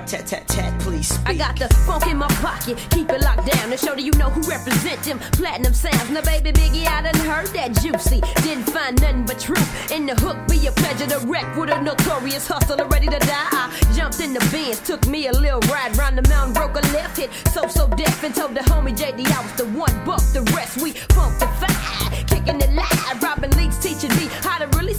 Tat 0.08 0.26
tat 0.26 0.48
tat, 0.48 0.80
please 0.80 1.06
speak. 1.06 1.28
I 1.28 1.34
got 1.34 1.58
the 1.58 1.68
funk 1.84 2.06
in 2.06 2.16
my 2.16 2.28
pocket, 2.40 2.78
keep 2.88 3.10
it 3.10 3.20
locked 3.20 3.44
down 3.44 3.68
to 3.68 3.76
show 3.76 3.94
that 3.94 4.00
you 4.00 4.12
know 4.12 4.30
who 4.30 4.40
represent 4.48 5.02
them 5.02 5.18
platinum 5.36 5.74
sounds. 5.74 6.08
Now, 6.08 6.22
baby 6.22 6.50
Biggie, 6.50 6.86
I 6.86 7.02
done 7.02 7.26
heard 7.26 7.48
that 7.48 7.76
juicy. 7.82 8.22
Didn't 8.42 8.64
find 8.72 8.98
nothing 9.02 9.26
but 9.26 9.38
truth 9.38 9.92
in 9.92 10.06
the 10.06 10.14
hook. 10.14 10.38
Be 10.48 10.66
a 10.66 10.72
pleasure 10.72 11.06
to 11.08 11.18
wreck 11.26 11.54
with 11.58 11.68
a 11.68 11.82
notorious 11.82 12.48
hustler 12.48 12.86
ready 12.86 13.06
to 13.06 13.18
die. 13.18 13.48
I 13.52 13.68
jumped 13.94 14.20
in 14.20 14.32
the 14.32 14.40
Benz, 14.50 14.80
took 14.80 15.06
me 15.06 15.26
a 15.26 15.32
little 15.32 15.60
ride 15.68 15.94
round 15.98 16.16
the 16.16 16.26
mountain, 16.30 16.54
broke 16.54 16.76
a 16.76 16.86
left 16.96 17.18
hit. 17.18 17.30
So 17.52 17.68
So 17.68 17.86
Def 17.88 18.24
and 18.24 18.34
told 18.34 18.54
the 18.54 18.60
homie 18.60 18.96
JD 18.96 19.28
I 19.30 19.42
was 19.42 19.52
the 19.60 19.66
one. 19.76 19.92
Buck 20.06 20.22
the 20.32 20.40
rest, 20.56 20.80
we 20.80 20.92
funkified, 21.12 22.26
kicking 22.28 22.62
it 22.62 22.72
live. 22.72 23.22
Robin 23.22 23.50
Leach 23.58 23.76
teaching 23.82 24.14
me 24.16 24.26
how 24.40 24.57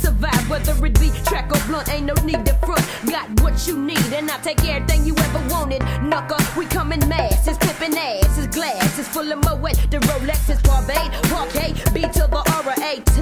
survive, 0.10 0.50
whether 0.50 0.74
it 0.86 1.00
be 1.00 1.10
track 1.26 1.52
or 1.52 1.62
blunt. 1.68 1.90
Ain't 1.90 2.06
no 2.06 2.14
need 2.26 2.46
to 2.46 2.54
front. 2.66 2.86
Got 3.06 3.28
what 3.42 3.68
you 3.68 3.78
need, 3.78 4.12
and 4.14 4.30
I 4.30 4.38
take 4.40 4.64
everything 4.66 5.06
you 5.06 5.16
ever 5.18 5.42
wanted. 5.54 5.82
Knucker, 6.10 6.42
we 6.58 6.66
come 6.66 6.92
in 6.92 7.00
mass. 7.08 7.48
It's 7.48 7.58
clipping 7.58 7.98
ass, 7.98 8.38
it's 8.38 8.56
glass, 8.56 9.00
it's 9.00 9.08
full 9.08 9.32
of 9.32 9.40
moet. 9.46 9.78
The 9.92 10.00
Rolex 10.10 10.50
is 10.50 10.60
Barbade, 10.68 11.12
Parquet, 11.30 11.74
B 11.94 12.02
to 12.02 12.26
the 12.34 12.42
R 12.60 12.74
A 12.92 12.94
T. 13.14 13.18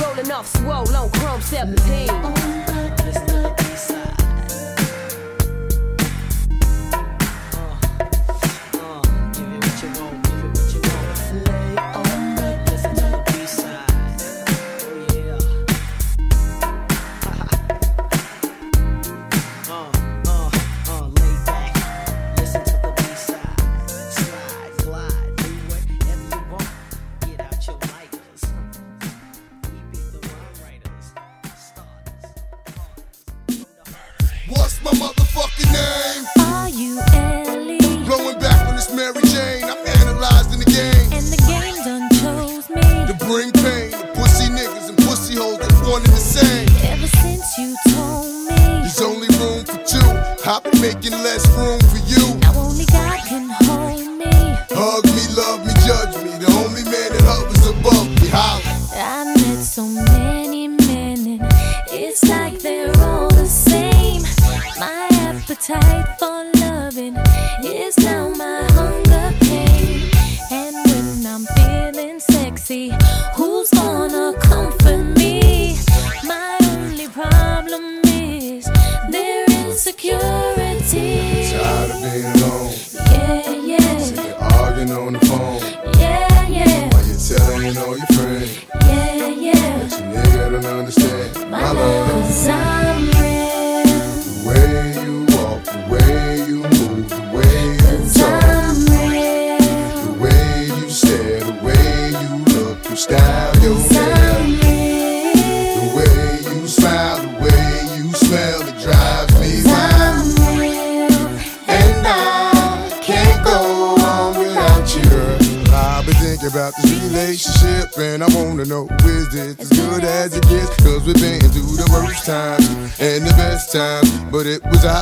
Rolling 0.00 0.30
off 0.30 0.46
swole 0.46 0.94
on 0.96 1.10
Chrome 1.10 1.40
17. 1.40 3.25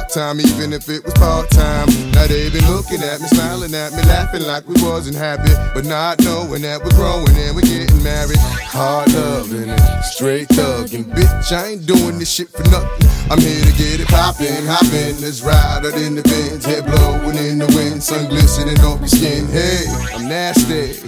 time, 0.08 0.40
even 0.40 0.72
if 0.72 0.88
it 0.88 1.04
was 1.04 1.14
part 1.14 1.50
time. 1.50 1.88
Now 2.12 2.26
they 2.26 2.50
been 2.50 2.66
looking 2.66 3.02
at 3.02 3.20
me, 3.20 3.28
smiling 3.28 3.74
at 3.74 3.92
me, 3.92 4.02
laughing 4.02 4.42
like 4.42 4.66
we 4.68 4.74
wasn't 4.82 5.16
happy, 5.16 5.52
but 5.74 5.84
not 5.84 6.20
knowing 6.24 6.62
that 6.62 6.82
we're 6.82 6.96
growing 6.96 7.36
and 7.36 7.54
we're 7.54 7.62
getting 7.62 8.02
married. 8.02 8.38
Hard 8.68 9.12
loving 9.14 9.70
and 9.70 10.04
straight 10.04 10.48
thugging, 10.48 11.04
bitch. 11.04 11.52
I 11.52 11.74
ain't 11.76 11.86
doing 11.86 12.18
this 12.18 12.30
shit 12.32 12.48
for 12.48 12.62
nothing. 12.70 13.08
I'm 13.30 13.40
here 13.40 13.64
to 13.64 13.72
get 13.72 14.00
it 14.00 14.08
poppin', 14.08 14.66
hoppin'. 14.66 15.20
Let's 15.20 15.42
ride 15.42 15.86
out 15.86 15.94
in 15.94 16.14
the 16.14 16.22
vents, 16.22 16.66
head 16.66 16.84
blowing 16.84 17.38
in 17.38 17.58
the 17.58 17.66
wind, 17.74 18.02
sun 18.02 18.28
glistening 18.28 18.78
off 18.80 19.00
your 19.00 19.08
skin. 19.08 19.46
Hey, 19.48 19.86
I'm 20.12 20.28
nasty, 20.28 21.00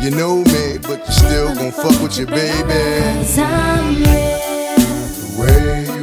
you 0.02 0.10
know 0.10 0.42
me, 0.50 0.78
but 0.82 1.06
you 1.06 1.12
still 1.12 1.54
gon' 1.54 1.72
fuck 1.72 2.00
with 2.02 2.18
your 2.18 2.26
baby. 2.26 3.38
I'm 3.38 3.96
real. 3.96 4.40
The 5.20 5.36
way 5.38 5.99